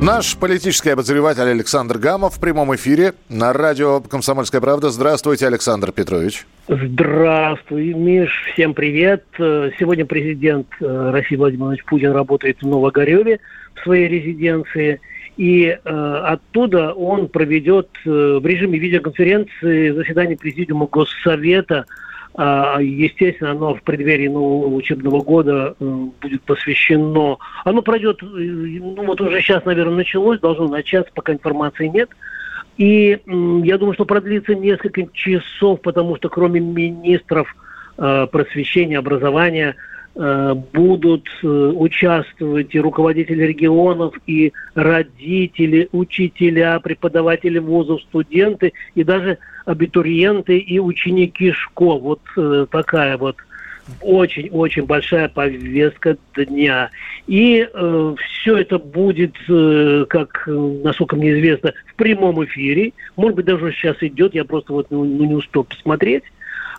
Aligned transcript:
Наш 0.00 0.34
политический 0.34 0.88
обозреватель 0.88 1.42
Александр 1.42 1.98
Гамов 1.98 2.36
в 2.36 2.40
прямом 2.40 2.74
эфире 2.74 3.12
на 3.28 3.52
радио 3.52 4.00
«Комсомольская 4.00 4.62
правда». 4.62 4.88
Здравствуйте, 4.88 5.46
Александр 5.46 5.92
Петрович. 5.92 6.46
Здравствуй, 6.68 7.92
Миш. 7.92 8.30
Всем 8.54 8.72
привет. 8.72 9.24
Сегодня 9.36 10.06
президент 10.06 10.68
э, 10.80 11.10
России 11.10 11.36
Владимир 11.36 11.64
Владимирович 11.64 11.84
Путин 11.84 12.12
работает 12.12 12.62
в 12.62 12.66
Новогореве 12.66 13.40
в 13.74 13.82
своей 13.82 14.08
резиденции. 14.08 15.02
И 15.36 15.66
э, 15.66 15.76
оттуда 15.84 16.94
он 16.94 17.28
проведет 17.28 17.90
э, 18.06 18.38
в 18.40 18.46
режиме 18.46 18.78
видеоконференции 18.78 19.90
заседание 19.90 20.38
Президиума 20.38 20.86
Госсовета– 20.86 21.84
естественно, 22.36 23.50
оно 23.50 23.74
в 23.74 23.82
преддверии 23.82 24.28
нового 24.28 24.74
учебного 24.74 25.20
года 25.20 25.74
э, 25.78 25.84
будет 26.20 26.42
посвящено. 26.42 27.38
Оно 27.64 27.82
пройдет, 27.82 28.22
э, 28.22 28.26
ну 28.26 29.04
вот 29.04 29.20
уже 29.20 29.40
сейчас, 29.40 29.64
наверное, 29.64 29.96
началось, 29.96 30.38
должно 30.40 30.68
начаться, 30.68 31.10
пока 31.14 31.32
информации 31.32 31.88
нет. 31.88 32.08
И 32.76 33.20
я 33.26 33.78
думаю, 33.78 33.94
что 33.94 34.04
продлится 34.04 34.54
несколько 34.54 35.06
часов, 35.12 35.82
потому 35.82 36.16
что 36.16 36.28
кроме 36.28 36.60
министров 36.60 37.54
э, 37.98 38.26
просвещения, 38.30 38.98
образования, 38.98 39.74
будут 40.74 41.28
участвовать 41.42 42.74
и 42.74 42.80
руководители 42.80 43.44
регионов, 43.44 44.14
и 44.26 44.52
родители, 44.74 45.88
учителя, 45.92 46.78
преподаватели 46.80 47.58
вузов, 47.58 48.02
студенты, 48.02 48.74
и 48.94 49.02
даже 49.02 49.38
абитуриенты 49.64 50.58
и 50.58 50.78
ученики 50.78 51.52
школ. 51.52 52.00
Вот 52.00 52.20
э, 52.36 52.66
такая 52.70 53.16
вот 53.16 53.36
очень-очень 54.02 54.84
большая 54.84 55.28
повестка 55.28 56.16
дня. 56.36 56.90
И 57.26 57.66
э, 57.72 58.14
все 58.18 58.58
это 58.58 58.78
будет, 58.78 59.34
э, 59.48 60.04
как, 60.08 60.44
насколько 60.46 61.16
мне 61.16 61.32
известно, 61.32 61.72
в 61.86 61.94
прямом 61.96 62.44
эфире. 62.44 62.92
Может 63.16 63.36
быть, 63.36 63.46
даже 63.46 63.72
сейчас 63.72 63.96
идет, 64.00 64.34
я 64.34 64.44
просто 64.44 64.72
вот 64.72 64.86
ну, 64.90 65.04
не 65.04 65.34
успел 65.34 65.64
посмотреть. 65.64 66.24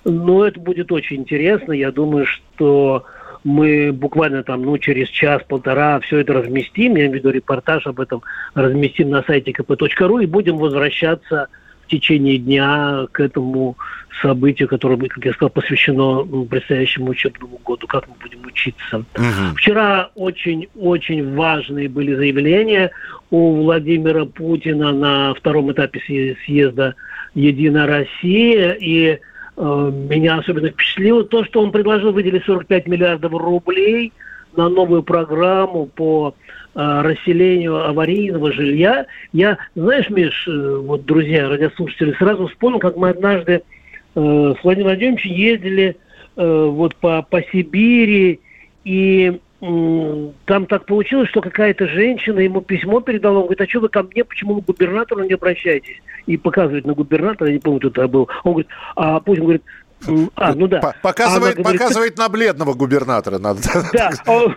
Но 0.04 0.46
это 0.46 0.60
будет 0.60 0.92
очень 0.92 1.18
интересно. 1.18 1.74
Я 1.74 1.92
думаю, 1.92 2.26
что 2.26 3.06
мы 3.44 3.92
буквально 3.92 4.44
там, 4.44 4.64
ну, 4.64 4.78
через 4.78 5.10
час-полтора 5.10 6.00
все 6.02 6.20
это 6.20 6.34
разместим, 6.34 6.96
я 6.96 7.06
имею 7.06 7.12
в 7.12 7.16
виду 7.16 7.30
репортаж 7.30 7.88
об 7.88 8.00
этом 8.00 8.22
разместим 8.54 9.10
на 9.10 9.24
сайте 9.24 9.52
kp.ru 9.52 10.24
и 10.24 10.28
будем 10.28 10.58
возвращаться 10.58 11.48
течение 11.92 12.38
дня 12.38 13.06
к 13.12 13.20
этому 13.20 13.76
событию, 14.22 14.68
которое, 14.68 14.98
как 15.08 15.26
я 15.26 15.34
сказал, 15.34 15.50
посвящено 15.50 16.24
предстоящему 16.46 17.10
учебному 17.10 17.60
году, 17.66 17.88
как 17.88 18.08
мы 18.08 18.16
будем 18.22 18.46
учиться. 18.46 18.98
Угу. 18.98 19.56
Вчера 19.58 20.10
очень-очень 20.16 21.36
важные 21.36 21.90
были 21.90 22.16
заявления 22.16 22.92
у 23.30 23.64
Владимира 23.64 24.26
Путина 24.26 24.92
на 24.92 25.34
втором 25.34 25.72
этапе 25.72 26.36
съезда 26.46 26.96
«Единая 27.34 27.88
Россия», 27.88 28.72
и 28.72 29.20
меня 29.58 30.38
особенно 30.38 30.70
впечатлило 30.70 31.24
то, 31.24 31.44
что 31.44 31.62
он 31.62 31.72
предложил 31.72 32.12
выделить 32.12 32.46
45 32.46 32.88
миллиардов 32.88 33.32
рублей 33.34 34.14
на 34.56 34.70
новую 34.70 35.04
программу 35.04 35.86
по 35.86 36.36
Э, 36.74 37.02
расселению 37.02 37.86
аварийного 37.86 38.54
жилья. 38.54 39.06
Я, 39.34 39.58
знаешь, 39.76 40.10
Миш, 40.10 40.48
э, 40.48 40.78
вот, 40.78 41.04
друзья, 41.04 41.50
радиослушатели, 41.50 42.14
сразу 42.14 42.48
вспомнил, 42.48 42.80
как 42.80 42.96
мы 42.96 43.10
однажды 43.10 43.52
э, 43.52 43.60
с 44.16 44.64
Владимиром 44.64 44.92
Владимировичем 44.92 45.32
ездили 45.32 45.98
э, 46.38 46.66
вот 46.72 46.96
по, 46.96 47.24
по 47.24 47.42
Сибири, 47.42 48.40
и 48.86 49.34
э, 49.34 49.38
там 49.62 50.66
так 50.66 50.88
получилось, 50.88 51.30
что 51.30 51.40
какая-то 51.40 51.88
женщина 51.88 52.40
ему 52.40 52.62
письмо 52.62 53.00
передала, 53.00 53.38
он 53.38 53.44
говорит, 53.44 53.62
а 53.62 53.68
что 53.68 53.80
вы 53.80 53.90
ко 53.90 54.02
мне, 54.02 54.24
почему 54.24 54.56
вы 54.56 54.62
к 54.64 54.66
губернатору 54.66 55.24
не 55.24 55.34
обращаетесь? 55.34 56.02
И 56.26 56.36
показывает 56.36 56.88
на 56.88 56.96
губернатора, 56.96 57.50
я 57.50 57.54
не 57.54 57.60
помню, 57.60 57.80
кто 57.80 57.90
это 57.90 58.08
был. 58.08 58.28
Он 58.44 58.54
говорит, 58.54 58.72
а 58.96 59.20
Путин 59.20 59.44
говорит, 59.44 59.64
а, 60.36 60.56
ну 60.56 60.68
да. 60.68 60.96
Показывает, 61.04 61.58
говорит, 61.58 61.80
показывает 61.80 62.18
на 62.18 62.30
бледного 62.30 62.74
губернатора, 62.74 63.38
надо. 63.38 63.60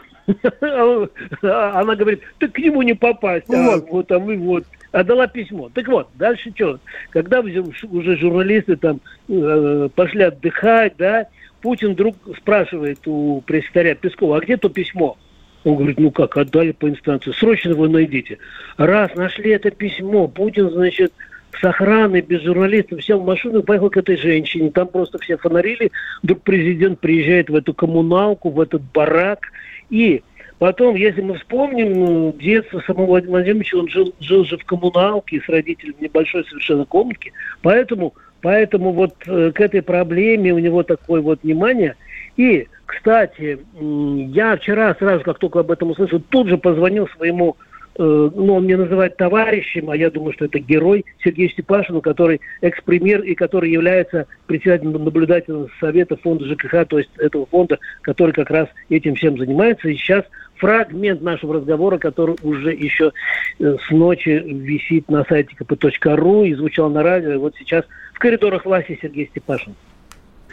Да, 1.43 1.79
Она 1.79 1.97
говорит, 1.97 2.23
ты 2.39 2.49
к 2.49 2.57
нему 2.57 2.81
не 2.81 2.95
попасть. 2.95 3.45
А 3.53 3.63
вот. 3.63 3.91
вот, 3.91 4.11
а 4.11 4.19
вы 4.19 4.39
вот. 4.39 4.65
Отдала 4.91 5.27
письмо. 5.27 5.71
Так 5.75 5.87
вот, 5.89 6.09
дальше 6.15 6.51
что? 6.55 6.79
Когда 7.11 7.41
уже 7.41 8.17
журналисты 8.17 8.77
там 8.77 9.01
э, 9.29 9.89
пошли 9.95 10.23
отдыхать, 10.23 10.95
да, 10.97 11.27
Путин 11.65 11.95
вдруг 11.95 12.17
спрашивает 12.37 12.99
у 13.07 13.41
пресс-секретаря 13.41 13.95
Пескова, 13.95 14.37
а 14.37 14.41
где 14.41 14.59
то 14.59 14.69
письмо? 14.69 15.17
Он 15.65 15.77
говорит, 15.77 15.99
ну 15.99 16.11
как, 16.11 16.37
отдали 16.37 16.73
по 16.73 16.91
инстанции. 16.91 17.33
Срочно 17.33 17.71
его 17.71 17.89
найдите. 17.89 18.37
Раз 18.77 19.15
нашли 19.15 19.51
это 19.53 19.71
письмо, 19.71 20.29
Путин, 20.29 20.69
значит, 20.69 21.15
с 21.59 21.65
охраной, 21.65 22.21
без 22.21 22.43
журналистов, 22.43 23.03
сел 23.03 23.19
в 23.19 23.25
машину 23.25 23.61
и 23.61 23.65
поехал 23.65 23.89
к 23.89 23.97
этой 23.97 24.19
женщине. 24.19 24.71
Там 24.73 24.89
просто 24.89 25.19
все 25.19 25.39
фонарили. 25.39 25.91
Вдруг 26.23 26.43
президент 26.43 27.01
приезжает 27.01 27.49
в 27.49 27.55
эту 27.55 27.73
коммуналку, 27.73 28.51
в 28.51 28.61
этот 28.61 28.83
барак– 28.93 29.41
и 29.91 30.23
потом, 30.59 30.97
если 30.97 31.21
мы 31.21 31.39
вспомним 31.39 31.93
ну, 31.93 32.33
детство 32.33 32.83
самого 32.87 33.07
Владимира 33.07 33.39
Владимировича, 33.39 33.79
он 33.79 33.89
жил, 33.89 34.15
жил 34.21 34.45
же 34.45 34.57
в 34.57 34.65
коммуналке 34.65 35.41
с 35.41 35.49
родителями 35.49 35.97
в 35.99 36.03
небольшой 36.03 36.45
совершенно 36.47 36.85
комнатке, 36.85 37.33
поэтому, 37.63 38.15
поэтому 38.45 38.93
вот 38.93 39.15
э, 39.27 39.53
к 39.53 39.61
этой 39.63 39.81
проблеме 39.81 40.53
у 40.53 40.59
него 40.59 40.83
такое 40.83 41.23
вот 41.23 41.43
внимание. 41.43 41.97
И, 42.37 42.69
кстати, 42.85 43.59
я 43.81 44.57
вчера 44.59 44.95
сразу, 44.97 45.25
как 45.25 45.39
только 45.39 45.61
об 45.61 45.71
этом 45.71 45.93
услышал, 45.93 46.21
тут 46.29 46.49
же 46.49 46.59
позвонил 46.59 47.09
своему 47.17 47.57
ну, 47.99 48.55
он 48.55 48.65
мне 48.65 48.77
называет 48.77 49.17
товарищем, 49.17 49.91
а 49.91 49.97
я 49.97 50.11
думаю, 50.11 50.33
что 50.33 50.47
это 50.47 50.59
герой 50.59 51.05
Сергей 51.23 51.51
Степашину, 51.51 52.01
который 52.01 52.41
экс-премьер 52.61 53.21
и 53.23 53.35
который 53.35 53.71
является 53.71 54.27
председателем 54.47 54.93
наблюдательного 55.05 55.71
совета 55.79 56.17
фонда 56.17 56.45
ЖКХ, 56.47 56.87
то 56.89 56.99
есть 56.99 57.11
этого 57.19 57.47
фонда, 57.47 57.79
который 58.03 58.33
как 58.33 58.51
раз 58.51 58.69
этим 58.89 59.15
всем 59.15 59.39
занимается. 59.39 59.89
И 59.89 59.95
сейчас 59.95 60.25
фрагмент 60.57 61.23
нашего 61.23 61.55
разговора, 61.55 61.99
который 61.99 62.37
уже 62.43 62.73
еще 62.73 63.13
э, 63.61 63.77
с 63.87 63.91
ночи 63.91 64.43
висит 64.45 65.09
на 65.09 65.25
сайте 65.25 65.55
kp.ru 65.59 66.47
и 66.47 66.55
звучал 66.55 66.91
на 66.91 67.03
радио. 67.03 67.33
И 67.33 67.37
вот 67.37 67.55
сейчас 67.57 67.85
в 68.13 68.19
коридорах 68.19 68.65
власти 68.65 68.99
Сергей 69.01 69.27
Степашин. 69.29 69.75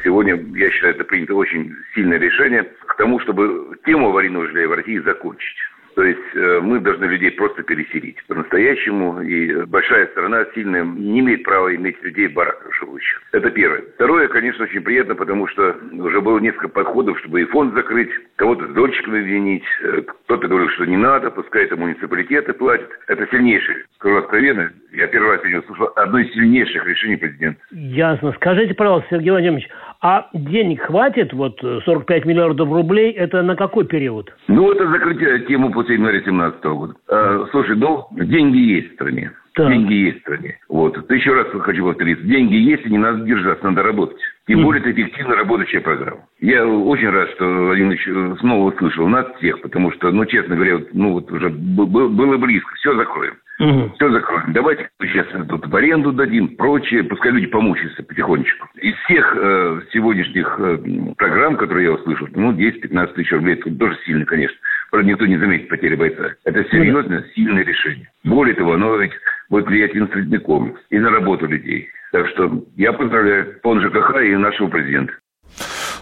Сегодня, 0.03 0.34
я 0.56 0.72
считаю, 0.72 0.96
это 0.96 1.03
принято 1.03 1.35
очень 1.35 1.74
сильное 1.94 2.18
решение 2.18 2.63
к 2.63 2.97
тому, 2.97 3.19
чтобы 3.19 3.78
тему 3.85 4.09
аварийного 4.09 4.47
жилья 4.47 4.68
в 4.68 4.74
России 4.74 4.97
закончить. 5.00 5.57
То 5.96 6.03
есть 6.03 6.35
э, 6.35 6.59
мы 6.62 6.79
должны 6.79 7.06
людей 7.06 7.31
просто 7.31 7.63
переселить 7.63 8.18
по-настоящему. 8.28 9.22
И 9.22 9.66
большая 9.66 10.07
страна 10.07 10.46
сильная 10.53 10.84
не 10.84 11.19
имеет 11.19 11.44
права 11.44 11.74
иметь 11.75 12.02
людей 12.03 12.28
в 12.28 12.34
бараках 12.34 12.74
живущих. 12.75 13.22
Это 13.31 13.50
первое. 13.52 13.84
Второе, 13.96 14.28
конечно, 14.28 14.63
очень 14.63 14.81
приятно, 14.81 15.16
потому 15.16 15.47
что 15.47 15.75
уже 15.91 16.22
было 16.22 16.40
несколько 16.40 16.69
подходов, 16.69 17.19
чтобы 17.19 17.41
и 17.41 17.46
фонд 17.46 17.74
закрыть, 17.74 18.09
кого-то 18.35 18.68
с 18.68 18.72
дольщиками 18.72 19.19
обвинить. 19.19 19.63
Э, 19.84 20.01
кто-то 20.01 20.47
говорил, 20.47 20.69
что 20.69 20.85
не 20.85 20.97
надо, 20.97 21.31
пускай 21.31 21.66
это 21.66 21.75
муниципалитеты 21.75 22.53
платят. 22.53 22.90
Это 23.07 23.28
сильнейшее, 23.28 23.85
скажу 23.96 24.18
откровенно, 24.18 24.72
я 24.94 25.07
первый 25.07 25.31
раз 25.31 25.41
сегодня 25.41 25.62
слышал 25.63 25.90
одно 25.96 26.19
из 26.19 26.31
сильнейших 26.34 26.85
решений 26.85 27.16
президента. 27.16 27.59
Ясно. 27.72 28.34
Скажите, 28.34 28.74
пожалуйста, 28.74 29.07
Сергей 29.12 29.31
Владимирович, 29.31 29.69
а 30.01 30.28
денег 30.34 30.81
хватит, 30.81 31.31
вот 31.34 31.59
45 31.62 32.25
миллиардов 32.25 32.69
рублей, 32.72 33.12
это 33.12 33.41
на 33.44 33.56
какой 33.56 33.85
период? 33.85 34.34
Ну, 34.47 34.72
это 34.72 34.88
закрытие 34.88 35.45
темы 35.45 35.71
после 35.71 35.95
января 35.95 36.19
2017 36.19 36.63
года. 36.63 36.94
А, 37.07 37.45
слушай, 37.51 37.75
ну, 37.75 38.07
деньги 38.12 38.57
есть 38.57 38.92
в 38.92 38.94
стране. 38.95 39.31
Так. 39.53 39.68
Деньги 39.68 39.94
есть 39.94 40.19
в 40.19 40.21
стране. 40.21 40.57
Вот. 40.69 40.98
Еще 41.12 41.33
раз 41.33 41.48
хочу 41.62 41.83
повториться. 41.83 42.24
Деньги 42.25 42.56
есть, 42.56 42.86
и 42.86 42.89
не 42.89 42.98
надо 42.98 43.25
держаться, 43.25 43.65
надо 43.65 43.83
работать. 43.83 44.18
Тем 44.48 44.62
mm. 44.62 44.63
более, 44.63 44.81
это 44.81 44.92
эффективно 44.92 45.36
работающая 45.36 45.81
программа. 45.81 46.25
Я 46.39 46.65
очень 46.65 47.09
рад, 47.09 47.30
что 47.31 47.45
Владимир 47.45 47.94
э, 47.94 48.36
снова 48.39 48.74
услышал 48.74 49.07
нас 49.07 49.27
всех, 49.38 49.62
потому 49.62 49.92
что, 49.92 50.09
ну, 50.12 50.25
честно 50.25 50.56
говоря, 50.56 50.80
ну, 50.94 51.13
вот 51.13 51.30
уже 51.31 51.50
было 51.50 52.38
близко. 52.38 52.74
Все 52.75 52.95
закроем. 52.95 53.36
Угу. 53.62 53.92
Все 53.96 54.12
закроем. 54.12 54.54
Давайте 54.54 54.90
сейчас 55.02 55.28
тут 55.48 55.68
в 55.68 55.75
аренду 55.75 56.12
дадим, 56.12 56.56
прочее. 56.58 57.04
Пускай 57.04 57.31
люди 57.31 57.46
помучаются 57.46 58.02
потихонечку. 58.02 58.68
Из 58.81 58.96
всех 59.06 59.38
э, 59.38 59.81
сегодняшних 59.94 60.56
э, 60.58 60.78
программ, 61.16 61.58
которые 61.58 61.86
я 61.86 61.92
услышал, 61.94 62.28
ну, 62.34 62.54
10-15 62.54 63.13
тысяч 63.13 63.31
рублей, 63.31 63.54
это 63.54 63.69
тоже 63.75 63.96
сильно, 64.04 64.25
конечно. 64.25 64.58
Правда, 64.90 65.08
никто 65.08 65.28
не 65.28 65.38
заметит 65.38 65.69
потери 65.69 65.94
бойца. 65.94 66.34
Это 66.44 66.63
серьезное, 66.72 67.24
сильное 67.36 67.63
решение. 67.63 68.10
Более 68.24 68.56
того, 68.56 68.74
оно 68.74 68.96
ведь 68.96 69.13
будет 69.50 69.68
влиять 69.68 69.94
и 69.94 70.00
на 70.00 70.08
средний 70.08 70.40
комплекс, 70.40 70.81
и 70.90 70.98
на 70.98 71.12
работу 71.12 71.46
людей. 71.46 71.88
Так 72.12 72.28
что 72.30 72.66
я 72.78 72.92
поздравляю 72.94 73.60
фонд 73.62 73.84
ЖКХ 73.84 74.22
и 74.24 74.36
нашего 74.38 74.69
президента. 74.69 75.13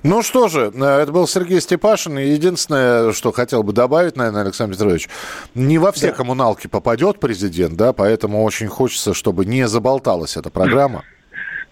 Ну 0.03 0.21
что 0.21 0.47
же, 0.47 0.71
э, 0.73 1.01
это 1.01 1.11
был 1.11 1.27
Сергей 1.27 1.59
Степашин. 1.61 2.17
Единственное, 2.17 3.11
что 3.11 3.31
хотел 3.31 3.63
бы 3.63 3.73
добавить, 3.73 4.15
наверное, 4.15 4.43
Александр 4.43 4.75
Петрович, 4.75 5.09
не 5.55 5.77
во 5.77 5.91
все 5.91 6.07
да. 6.07 6.13
коммуналки 6.13 6.67
попадет 6.67 7.19
президент, 7.19 7.75
да, 7.75 7.93
поэтому 7.93 8.43
очень 8.43 8.67
хочется, 8.67 9.13
чтобы 9.13 9.45
не 9.45 9.67
заболталась 9.67 10.37
эта 10.37 10.49
программа. 10.49 11.03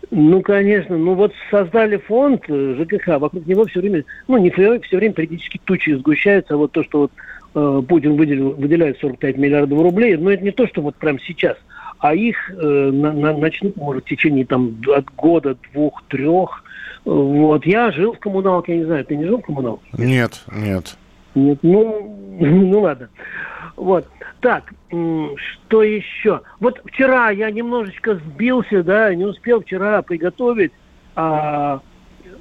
Ну, 0.10 0.42
конечно. 0.42 0.98
Ну, 0.98 1.16
вот 1.16 1.34
создали 1.52 1.98
фонд 1.98 2.44
э, 2.48 2.76
ЖКХ, 2.80 3.20
вокруг 3.20 3.46
него 3.46 3.66
все 3.66 3.82
время, 3.82 4.06
ну, 4.28 4.38
не 4.38 4.50
все, 4.52 4.80
все 4.82 4.98
время 4.98 5.14
периодически 5.14 5.60
тучи 5.64 5.92
сгущаются. 5.98 6.54
А 6.54 6.58
вот 6.58 6.72
то, 6.72 6.84
что 6.84 7.00
вот 7.00 7.12
э, 7.56 7.82
Путин 7.88 8.16
выделил, 8.16 8.52
выделяет 8.52 9.00
45 9.00 9.38
миллиардов 9.38 9.82
рублей, 9.82 10.16
но 10.16 10.32
это 10.32 10.44
не 10.44 10.52
то, 10.52 10.66
что 10.68 10.82
вот 10.82 10.96
прямо 10.96 11.20
сейчас, 11.26 11.58
а 12.00 12.16
их 12.16 12.38
э, 12.52 12.56
на, 12.56 13.12
на, 13.12 13.38
начнут, 13.38 13.76
может, 13.76 14.06
в 14.06 14.10
течение 14.10 14.46
там 14.46 14.78
от 14.96 15.14
года, 15.16 15.58
двух, 15.74 16.02
трех. 16.08 16.64
Вот. 17.08 17.66
Я 17.66 17.90
жил 17.92 18.12
в 18.12 18.20
коммуналке, 18.20 18.74
я 18.74 18.80
не 18.80 18.86
знаю, 18.86 19.06
ты 19.06 19.16
не 19.16 19.26
жил 19.26 19.38
в 19.38 19.46
коммуналке? 19.46 19.86
Нет, 19.98 20.44
нет. 20.52 20.98
Нет, 21.36 21.60
ну, 21.62 22.18
ну 22.40 22.82
ладно. 22.82 23.08
Вот. 23.78 24.06
Так, 24.42 24.74
что 24.90 25.84
еще? 25.84 26.42
Вот 26.60 26.82
вчера 26.84 27.30
я 27.30 27.50
немножечко 27.50 28.16
сбился, 28.16 28.84
да, 28.84 29.16
не 29.16 29.24
успел 29.24 29.62
вчера 29.62 30.02
приготовить 30.02 30.74
а, 31.16 31.80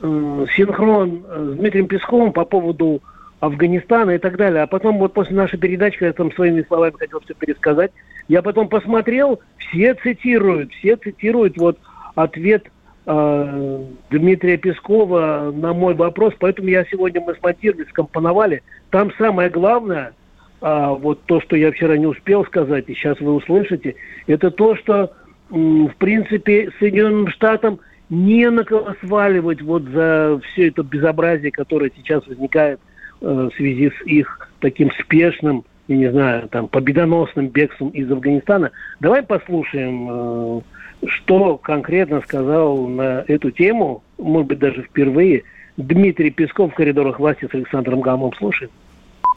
э, 0.02 0.46
синхрон 0.56 1.24
с 1.24 1.56
Дмитрием 1.58 1.86
Песковым 1.86 2.32
по 2.32 2.44
поводу 2.44 3.00
Афганистана 3.38 4.12
и 4.12 4.18
так 4.18 4.36
далее. 4.36 4.64
А 4.64 4.66
потом 4.66 4.98
вот 4.98 5.12
после 5.14 5.36
нашей 5.36 5.60
передачи, 5.60 6.02
я 6.02 6.12
там 6.12 6.32
своими 6.32 6.62
словами 6.62 6.94
хотел 6.98 7.20
все 7.20 7.34
пересказать, 7.34 7.92
я 8.26 8.42
потом 8.42 8.68
посмотрел, 8.68 9.40
все 9.58 9.94
цитируют, 9.94 10.72
все 10.72 10.96
цитируют 10.96 11.56
вот 11.56 11.78
ответ 12.16 12.66
э, 13.06 13.84
Дмитрия 14.10 14.56
Пескова 14.56 15.52
на 15.54 15.72
мой 15.72 15.94
вопрос, 15.94 16.34
поэтому 16.38 16.68
я 16.68 16.84
сегодня 16.84 17.20
мы 17.20 17.34
смонтировали, 17.34 17.86
скомпоновали. 17.88 18.62
Там 18.90 19.10
самое 19.18 19.48
главное– 19.48 20.12
а 20.60 20.94
вот 20.94 21.22
то, 21.26 21.40
что 21.40 21.56
я 21.56 21.70
вчера 21.70 21.96
не 21.96 22.06
успел 22.06 22.44
сказать, 22.44 22.84
и 22.88 22.94
сейчас 22.94 23.20
вы 23.20 23.34
услышите, 23.34 23.94
это 24.26 24.50
то, 24.50 24.74
что, 24.76 25.12
в 25.50 25.92
принципе, 25.98 26.70
Соединенным 26.78 27.28
Штатам 27.28 27.80
не 28.08 28.48
на 28.50 28.64
кого 28.64 28.94
сваливать 29.00 29.60
вот 29.62 29.82
за 29.84 30.40
все 30.44 30.68
это 30.68 30.82
безобразие, 30.82 31.50
которое 31.50 31.90
сейчас 31.94 32.26
возникает 32.26 32.80
э, 33.20 33.26
в 33.26 33.56
связи 33.56 33.90
с 33.90 34.06
их 34.06 34.48
таким 34.60 34.90
спешным, 34.92 35.64
я 35.88 35.96
не 35.96 36.10
знаю, 36.10 36.48
там, 36.48 36.68
победоносным 36.68 37.48
бегством 37.48 37.90
из 37.90 38.10
Афганистана. 38.10 38.70
Давай 39.00 39.22
послушаем, 39.22 40.08
э, 40.08 40.60
что 41.06 41.58
конкретно 41.58 42.20
сказал 42.22 42.86
на 42.86 43.24
эту 43.26 43.50
тему, 43.50 44.02
может 44.18 44.48
быть, 44.48 44.58
даже 44.58 44.82
впервые, 44.82 45.42
Дмитрий 45.76 46.30
Песков 46.30 46.72
в 46.72 46.74
коридорах 46.74 47.18
власти 47.18 47.46
с 47.50 47.54
Александром 47.54 48.00
Гамом. 48.00 48.32
Слушаем. 48.38 48.70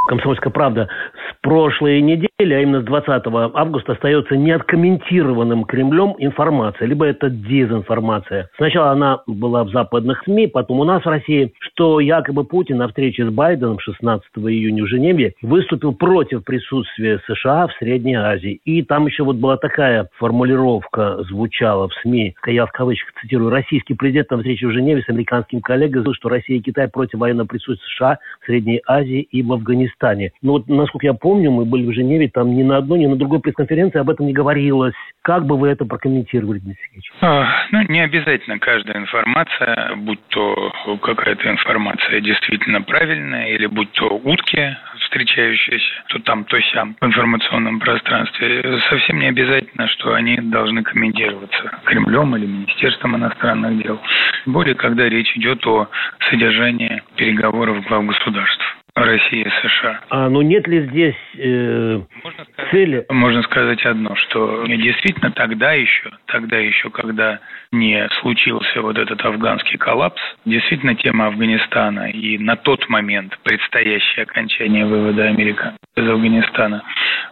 «Комсомольская 0.08 0.52
правда» 0.52 0.88
с 1.30 1.42
прошлой 1.42 2.02
недели, 2.02 2.29
а 2.40 2.62
именно 2.62 2.82
с 2.82 2.86
20 2.86 3.24
августа, 3.54 3.94
остается 3.94 4.38
неоткомментированным 4.38 5.66
Кремлем 5.66 6.16
информация, 6.20 6.88
либо 6.88 7.06
это 7.06 7.30
дезинформация. 7.30 8.50
Сначала 8.56 8.92
она 8.92 9.22
была 9.28 9.64
в 9.64 9.72
западных 9.72 10.24
СМИ, 10.24 10.48
потом 10.48 10.80
у 10.80 10.84
нас 10.84 11.04
в 11.04 11.08
России, 11.08 11.54
что 11.60 12.00
якобы 12.00 12.46
Путин 12.46 12.78
на 12.78 12.88
встрече 12.88 13.26
с 13.26 13.30
Байденом 13.30 13.80
16 13.80 14.26
июня 14.38 14.84
в 14.84 14.88
Женеве 14.88 15.34
выступил 15.42 15.94
против 15.94 16.44
присутствия 16.44 17.20
США 17.28 17.68
в 17.68 17.74
Средней 17.74 18.16
Азии. 18.16 18.62
И 18.64 18.84
там 18.84 19.08
еще 19.08 19.24
вот 19.24 19.36
была 19.36 19.58
такая 19.58 20.08
формулировка 20.18 21.24
звучала 21.24 21.90
в 21.90 21.94
СМИ, 22.02 22.36
я 22.48 22.66
в 22.66 22.72
кавычках 22.72 23.14
цитирую, 23.22 23.50
российский 23.50 23.94
президент 23.94 24.32
на 24.32 24.38
встрече 24.38 24.68
в 24.68 24.72
Женеве 24.72 25.02
с 25.02 25.10
американским 25.10 25.62
коллегой 25.62 26.00
заявил, 26.00 26.14
что 26.14 26.30
Россия 26.30 26.58
и 26.58 26.62
Китай 26.62 26.88
против 26.88 27.20
военного 27.20 27.48
присутствия 27.48 27.88
США 27.96 28.20
в 28.42 28.46
Средней 28.46 28.82
Азии 28.88 29.22
и 29.22 29.44
в 29.44 29.52
Афганистане. 29.54 30.32
Но 30.42 30.54
вот, 30.54 30.68
насколько 30.68 31.06
я 31.06 31.14
помню, 31.14 31.52
мы 31.52 31.66
были 31.66 31.86
в 31.86 31.94
Женеве, 31.94 32.29
там 32.30 32.56
ни 32.56 32.64
на 32.64 32.78
одной, 32.78 33.00
ни 33.00 33.08
на 33.08 33.16
другой 33.16 33.40
пресс-конференции 33.40 34.00
об 34.00 34.10
этом 34.10 34.26
не 34.26 34.34
говорилось. 34.34 34.94
Как 35.22 35.46
бы 35.46 35.58
вы 35.58 35.70
это 35.70 35.86
прокомментировали, 35.86 36.60
Дмитрий 36.60 36.84
Сергеевич? 36.84 37.12
А, 37.22 37.48
ну, 37.72 37.82
не 37.90 38.00
обязательно 38.00 38.60
каждая 38.60 38.98
информация, 38.98 39.96
будь 39.98 40.20
то 40.30 40.72
какая-то 41.02 41.50
информация 41.50 42.22
действительно 42.22 42.82
правильная, 42.82 43.50
или 43.50 43.66
будь 43.66 43.92
то 43.94 44.08
утки, 44.24 44.78
встречающиеся 45.02 46.04
то 46.08 46.20
там, 46.20 46.44
то 46.46 46.60
сям 46.62 46.96
в 47.00 47.06
информационном 47.06 47.80
пространстве, 47.80 48.80
совсем 48.90 49.20
не 49.20 49.28
обязательно, 49.28 49.88
что 49.88 50.14
они 50.14 50.38
должны 50.38 50.84
комментироваться 50.84 51.80
Кремлем 51.86 52.36
или 52.36 52.46
Министерством 52.46 53.16
иностранных 53.16 53.82
дел. 53.84 54.00
Более, 54.46 54.76
когда 54.76 55.08
речь 55.08 55.36
идет 55.36 55.66
о 55.68 55.88
содержании 56.30 57.02
переговоров 57.16 57.86
глав 57.88 58.06
государств. 58.06 58.69
России 59.06 59.42
и 59.42 59.50
США. 59.50 60.02
А 60.10 60.30
ну 60.30 60.42
нет 60.42 60.68
ли 60.68 60.88
здесь 60.88 61.16
э, 61.38 62.02
можно 62.24 62.44
сказать, 62.46 62.72
цели? 62.72 63.06
Можно 63.10 63.44
сказать 63.44 63.86
одно, 63.86 64.16
что 64.16 64.66
действительно 64.66 65.32
тогда 65.32 65.74
еще, 65.74 66.12
тогда 66.28 66.58
еще, 66.58 66.90
когда 66.90 67.40
не 67.72 68.08
случился 68.22 68.82
вот 68.82 68.98
этот 68.98 69.24
афганский 69.24 69.78
коллапс, 69.78 70.22
действительно 70.46 70.96
тема 70.96 71.28
Афганистана 71.28 72.10
и 72.10 72.38
на 72.38 72.56
тот 72.56 72.88
момент 72.90 73.38
предстоящее 73.44 74.24
окончание 74.24 74.86
вывода 74.86 75.26
американцев 75.26 75.80
из 75.96 76.10
Афганистана 76.10 76.84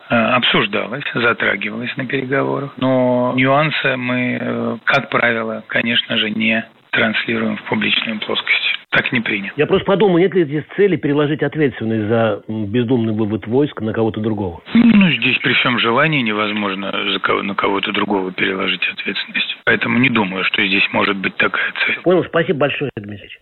э, 0.09 0.15
обсуждалась, 0.15 1.03
затрагивалась 1.13 1.95
на 1.97 2.05
переговорах. 2.05 2.73
Но 2.77 3.33
нюансы 3.35 3.97
мы, 3.97 4.37
э, 4.39 4.77
как 4.83 5.09
правило, 5.09 5.63
конечно 5.67 6.17
же, 6.17 6.29
не 6.29 6.65
транслируем 6.91 7.57
в 7.57 7.63
публичную 7.63 8.19
плоскость. 8.19 8.76
Так 8.97 9.11
не 9.11 9.19
принято. 9.19 9.53
Я 9.57 9.67
просто 9.67 9.85
подумал, 9.85 10.17
нет 10.17 10.33
ли 10.33 10.43
здесь 10.43 10.63
цели 10.75 10.95
переложить 10.95 11.43
ответственность 11.43 12.07
за 12.07 12.41
бездумный 12.47 13.13
вывод 13.13 13.45
войск 13.45 13.79
на 13.79 13.93
кого-то 13.93 14.21
другого? 14.21 14.63
Ну, 14.73 15.11
здесь 15.11 15.37
при 15.37 15.53
всем 15.53 15.77
желании 15.77 16.23
невозможно 16.23 16.91
за 17.13 17.19
кого, 17.19 17.43
на 17.43 17.53
кого-то 17.53 17.91
другого 17.91 18.31
переложить 18.31 18.81
ответственность. 18.91 19.55
Поэтому 19.65 19.99
не 19.99 20.09
думаю, 20.09 20.43
что 20.45 20.65
здесь 20.65 20.81
может 20.93 21.15
быть 21.15 21.37
такая 21.37 21.73
цель. 21.85 22.01
Понял, 22.01 22.23
спасибо 22.23 22.57
большое, 22.57 22.89
Дмитрий. 22.97 23.37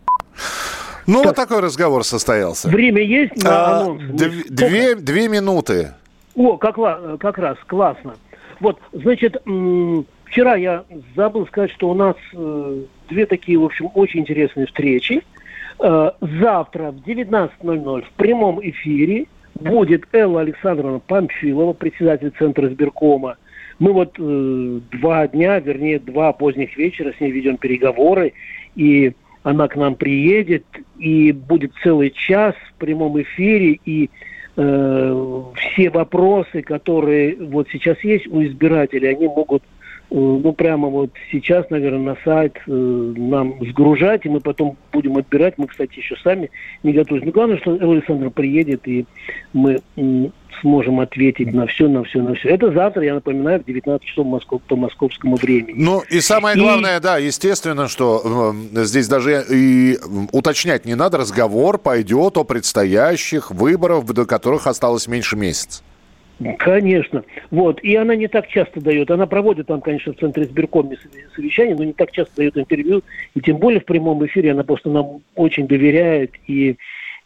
Ну, 1.08 1.20
так. 1.20 1.26
вот 1.26 1.36
такой 1.38 1.62
разговор 1.62 2.04
состоялся. 2.04 2.68
Время 2.68 3.02
есть 3.02 3.42
на 3.42 3.50
а, 3.50 3.82
анонс? 3.82 4.04
Две, 4.50 4.96
две 4.96 5.30
минуты. 5.30 5.94
О, 6.36 6.58
как, 6.58 6.76
как 7.20 7.38
раз, 7.38 7.58
классно. 7.66 8.16
Вот, 8.60 8.82
значит, 8.92 9.42
вчера 10.26 10.56
я 10.56 10.84
забыл 11.16 11.48
сказать, 11.48 11.72
что 11.72 11.90
у 11.92 11.94
нас 11.94 12.18
э, 12.34 12.82
две 13.08 13.26
такие, 13.26 13.58
в 13.58 13.64
общем, 13.64 13.90
очень 13.94 14.20
интересные 14.20 14.66
встречи. 14.66 15.24
Э, 15.80 16.12
завтра 16.22 16.92
в 16.92 16.98
19.00 17.08 18.02
в 18.02 18.10
прямом 18.12 18.60
эфире 18.62 19.26
будет 19.56 20.06
Элла 20.14 20.42
Александровна 20.42 21.00
Памфилова, 21.00 21.74
председатель 21.74 22.32
Центра 22.38 22.70
сберкома. 22.70 23.38
Мы 23.80 23.92
вот 23.92 24.16
э, 24.18 24.80
два 24.92 25.28
дня, 25.28 25.60
вернее, 25.60 26.00
два 26.00 26.32
поздних 26.34 26.78
вечера 26.78 27.14
с 27.18 27.20
ней 27.20 27.32
ведем 27.32 27.58
переговоры, 27.58 28.34
и 28.76 29.14
она 29.44 29.68
к 29.68 29.76
нам 29.76 29.96
приедет, 29.96 30.66
и 30.98 31.32
будет 31.32 31.72
целый 31.84 32.12
час 32.12 32.56
в 32.70 32.80
прямом 32.80 33.22
эфире, 33.22 33.80
и 33.86 34.10
э, 34.56 35.42
все 35.56 35.90
вопросы, 35.90 36.62
которые 36.62 37.36
вот 37.36 37.68
сейчас 37.72 38.02
есть 38.04 38.28
у 38.28 38.42
избирателей, 38.44 39.10
они 39.10 39.28
могут 39.28 39.62
ну, 40.18 40.54
прямо 40.54 40.88
вот 40.88 41.12
сейчас, 41.30 41.70
наверное, 41.70 42.16
на 42.16 42.18
сайт 42.24 42.56
э, 42.68 42.72
нам 42.72 43.56
сгружать, 43.70 44.26
и 44.26 44.30
мы 44.30 44.40
потом 44.40 44.78
будем 44.94 45.18
отбирать. 45.18 45.56
Мы, 45.58 45.68
кстати, 45.68 45.98
еще 45.98 46.16
сами 46.24 46.52
не 46.84 46.94
готовы. 46.94 47.22
Но 47.26 47.32
главное, 47.32 47.58
что 47.58 47.74
Александр 47.74 48.30
приедет, 48.30 48.88
и 48.88 49.06
мы 49.52 49.82
э, 49.98 50.30
сможем 50.62 51.02
ответить 51.02 51.54
на 51.54 51.68
все, 51.68 51.90
на 51.90 52.06
все, 52.06 52.22
на 52.22 52.34
все. 52.36 52.48
Это 52.48 52.72
завтра, 52.72 53.04
я 53.04 53.16
напоминаю, 53.16 53.60
в 53.62 53.66
19 53.66 54.08
часов 54.08 54.26
Москов, 54.26 54.62
по 54.62 54.78
московскому 54.78 55.36
времени. 55.36 55.76
Ну, 55.78 56.02
и 56.10 56.22
самое 56.22 56.56
главное, 56.56 57.00
и... 57.00 57.02
да, 57.02 57.18
естественно, 57.18 57.90
что 57.90 58.56
э, 58.74 58.84
здесь 58.86 59.10
даже 59.10 59.44
и 59.50 59.98
уточнять 60.32 60.86
не 60.86 60.96
надо, 60.96 61.18
разговор 61.18 61.78
пойдет 61.78 62.38
о 62.38 62.46
предстоящих 62.46 63.52
выборах, 63.52 64.06
до 64.06 64.26
которых 64.26 64.66
осталось 64.66 65.10
меньше 65.10 65.36
месяца. 65.36 65.84
Конечно. 66.58 67.24
Вот. 67.50 67.82
И 67.82 67.96
она 67.96 68.16
не 68.16 68.28
так 68.28 68.48
часто 68.48 68.82
дает. 68.82 69.10
Она 69.10 69.26
проводит 69.26 69.68
там, 69.68 69.82
конечно, 69.82 70.14
в 70.14 70.18
Центре 70.18 70.46
сберкоме 70.46 70.98
совещания, 71.36 71.76
но 71.76 71.84
не 71.84 71.94
так 71.94 72.12
часто 72.12 72.36
дает 72.38 72.58
интервью. 72.58 73.04
И 73.36 73.42
тем 73.42 73.58
более 73.58 73.80
в 73.80 73.86
прямом 73.86 74.26
эфире 74.26 74.52
она 74.52 74.64
просто 74.64 74.90
нам 74.90 75.22
очень 75.36 75.68
доверяет. 75.68 76.32
И 76.48 76.76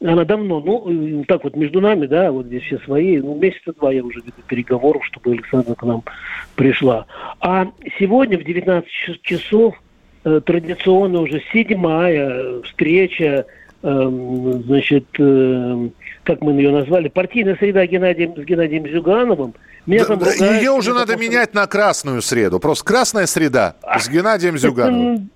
она 0.02 0.24
давно, 0.24 0.62
ну, 0.62 1.24
так 1.28 1.44
вот 1.44 1.56
между 1.56 1.82
нами, 1.82 2.06
да, 2.06 2.32
вот 2.32 2.46
здесь 2.46 2.64
все 2.64 2.78
свои, 2.80 3.18
ну, 3.18 3.36
месяца 3.36 3.74
два 3.74 3.92
я 3.92 4.04
уже 4.04 4.20
веду 4.20 4.42
переговоров, 4.48 5.06
чтобы 5.06 5.32
Александра 5.32 5.76
к 5.76 5.84
нам 5.84 6.04
пришла. 6.56 7.06
А 7.42 7.68
сегодня 7.98 8.38
в 8.38 8.44
19 8.44 8.88
часов 9.24 9.76
э, 10.24 10.40
традиционно 10.46 11.22
уже 11.22 11.42
седьмая 11.52 12.62
встреча 12.62 13.46
значит, 13.82 15.06
эм, 15.18 15.94
как 16.24 16.42
мы 16.42 16.52
ее 16.54 16.72
назвали, 16.72 17.08
партийная 17.08 17.56
среда 17.56 17.86
Геннадием, 17.86 18.36
с 18.36 18.46
Геннадием 18.46 18.88
Зюгановым. 18.88 19.54
Меня 19.86 20.06
да, 20.06 20.14
ругают, 20.14 20.40
ее 20.40 20.72
уже 20.72 20.94
надо 20.94 21.16
менять 21.16 21.54
на 21.54 21.66
красную 21.66 22.22
среду. 22.22 22.60
Просто 22.60 22.84
красная 22.86 23.26
среда 23.26 23.76
с 23.98 24.10
Геннадием 24.10 24.58
Зюгановым. 24.58 25.30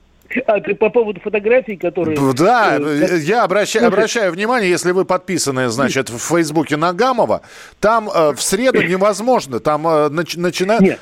А 0.48 0.60
ты 0.60 0.74
по 0.76 0.90
поводу 0.90 1.20
фотографий, 1.20 1.76
которые... 1.76 2.18
Да, 2.34 2.78
э, 2.80 3.20
я 3.20 3.44
обращаю, 3.44 3.88
обращаю 3.88 4.32
внимание, 4.32 4.70
если 4.70 4.92
вы 4.92 5.06
подписаны, 5.06 5.70
значит, 5.70 6.10
в 6.10 6.18
Фейсбуке 6.18 6.76
Нагамова, 6.76 7.42
там 7.80 8.10
э, 8.10 8.34
в 8.34 8.42
среду 8.42 8.82
невозможно, 8.82 9.60
там 9.60 9.88
э, 9.88 10.10
нач, 10.10 10.36
начинают... 10.36 11.00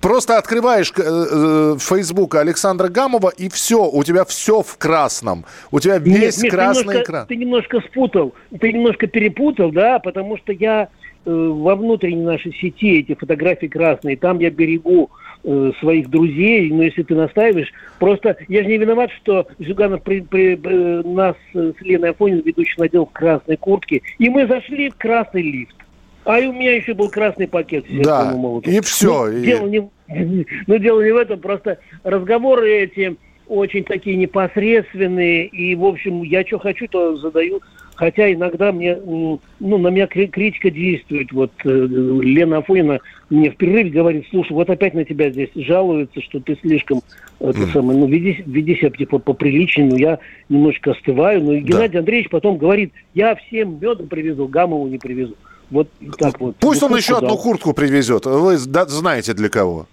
Просто 0.00 0.36
открываешь 0.36 0.92
э, 0.98 1.02
э, 1.02 1.76
Facebook 1.78 2.34
Александра 2.34 2.88
Гамова, 2.88 3.30
и 3.30 3.48
все, 3.48 3.88
у 3.88 4.04
тебя 4.04 4.24
все 4.26 4.62
в 4.62 4.76
красном. 4.76 5.46
У 5.70 5.80
тебя 5.80 5.98
весь 5.98 6.36
Нет, 6.36 6.44
Миш, 6.44 6.52
красный 6.52 6.82
ты 6.82 6.88
немножко, 6.88 7.02
экран. 7.02 7.26
Ты 7.26 7.36
немножко 7.36 7.80
спутал, 7.80 8.34
ты 8.60 8.72
немножко 8.72 9.06
перепутал, 9.06 9.72
да, 9.72 9.98
потому 9.98 10.36
что 10.36 10.52
я 10.52 10.88
э, 11.24 11.30
во 11.30 11.76
внутренней 11.76 12.22
нашей 12.22 12.52
сети 12.60 12.98
эти 12.98 13.14
фотографии 13.14 13.68
красные, 13.68 14.18
там 14.18 14.38
я 14.40 14.50
берегу 14.50 15.10
э, 15.44 15.72
своих 15.80 16.10
друзей, 16.10 16.70
но 16.70 16.82
если 16.82 17.02
ты 17.02 17.14
настаиваешь, 17.14 17.72
просто 17.98 18.36
я 18.48 18.62
же 18.62 18.68
не 18.68 18.76
виноват, 18.76 19.10
что 19.22 19.46
Зюганов 19.58 20.02
при, 20.02 20.20
при, 20.20 20.60
э, 20.62 21.02
нас 21.08 21.36
с 21.54 21.80
Леной 21.80 22.10
Афонин, 22.10 22.42
ведущий, 22.44 22.74
надел 22.76 23.06
в 23.06 23.12
красной 23.12 23.56
куртке, 23.56 24.02
и 24.18 24.28
мы 24.28 24.46
зашли 24.46 24.90
в 24.90 24.96
красный 24.96 25.42
лифт. 25.42 25.76
А 26.24 26.38
и 26.38 26.46
у 26.46 26.52
меня 26.52 26.76
еще 26.76 26.94
был 26.94 27.08
красный 27.08 27.48
пакет. 27.48 27.86
Да, 28.02 28.34
и 28.64 28.80
все. 28.80 29.26
Ну, 29.26 29.32
и... 29.32 29.42
Дело, 29.42 29.66
не, 29.66 29.88
ну, 30.66 30.78
дело 30.78 31.02
не 31.02 31.12
в 31.12 31.16
этом, 31.16 31.40
просто 31.40 31.78
разговоры 32.04 32.70
эти 32.70 33.16
очень 33.50 33.82
такие 33.82 34.16
непосредственные, 34.16 35.46
и, 35.46 35.74
в 35.74 35.84
общем, 35.84 36.22
я 36.22 36.46
что 36.46 36.58
хочу, 36.58 36.86
то 36.86 37.16
задаю. 37.16 37.60
Хотя 37.96 38.32
иногда 38.32 38.72
мне, 38.72 38.96
ну, 38.96 39.40
на 39.58 39.88
меня 39.88 40.06
критика 40.06 40.70
действует. 40.70 41.32
Вот 41.32 41.52
э, 41.64 41.68
Лена 41.68 42.58
Афонина 42.58 43.00
мне 43.28 43.50
в 43.50 43.56
перерыве 43.56 43.90
говорит, 43.90 44.26
слушай, 44.30 44.52
вот 44.52 44.70
опять 44.70 44.94
на 44.94 45.04
тебя 45.04 45.30
здесь 45.30 45.50
жалуются, 45.54 46.22
что 46.22 46.40
ты 46.40 46.56
слишком, 46.62 47.02
это 47.40 47.58
mm. 47.58 47.72
самое, 47.72 47.98
ну, 47.98 48.06
веди, 48.06 48.42
веди 48.46 48.76
себя 48.76 48.90
типа 48.90 49.18
поприличнее, 49.18 49.88
ну, 49.88 49.96
я 49.96 50.18
немножко 50.48 50.92
остываю. 50.92 51.42
Ну, 51.42 51.52
и 51.52 51.60
Геннадий 51.60 51.94
да. 51.94 51.98
Андреевич 51.98 52.30
потом 52.30 52.56
говорит, 52.56 52.92
я 53.12 53.34
всем 53.34 53.78
медом 53.78 54.08
привезу, 54.08 54.48
Гамову 54.48 54.86
не 54.86 54.96
привезу. 54.96 55.34
Вот 55.70 55.88
так 56.18 56.40
вот. 56.40 56.56
Пусть 56.56 56.82
он 56.82 56.96
еще 56.96 57.18
одну 57.18 57.36
куртку 57.36 57.72
привезет. 57.72 58.26
Вы 58.26 58.58
знаете 58.58 59.34
для 59.34 59.48
кого. 59.48 59.86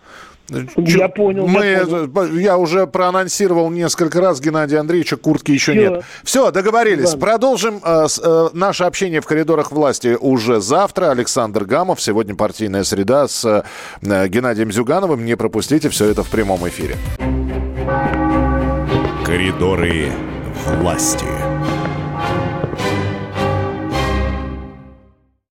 Я 0.77 1.10
понял. 1.10 1.46
Мы, 1.46 1.65
я, 1.65 1.86
понял. 1.86 2.38
я 2.38 2.57
уже 2.57 2.88
проанонсировал 2.88 3.69
несколько 3.69 4.22
раз 4.22 4.39
Геннадия 4.39 4.77
Андреевича, 4.77 5.17
куртки 5.17 5.51
еще 5.51 5.74
Все. 5.74 5.89
нет. 5.89 6.05
Все, 6.24 6.51
договорились. 6.51 7.07
Ладно. 7.07 7.19
Продолжим 7.19 7.81
э, 7.84 8.07
с, 8.07 8.19
э, 8.24 8.50
наше 8.53 8.86
общение 8.86 9.19
в 9.19 9.25
коридорах 9.25 9.72
власти 9.72 10.17
уже 10.19 10.62
завтра. 10.62 11.12
Александр 11.12 11.65
Гамов. 11.65 12.01
Сегодня 12.01 12.36
партийная 12.36 12.84
среда 12.86 13.27
с 13.27 13.43
э, 14.01 14.27
Геннадием 14.27 14.72
Зюгановым. 14.72 15.25
Не 15.25 15.36
пропустите 15.36 15.89
все 15.89 16.05
это 16.05 16.24
в 16.24 16.29
прямом 16.29 16.67
эфире. 16.67 16.96
Коридоры 19.25 20.12
власти. 20.79 21.25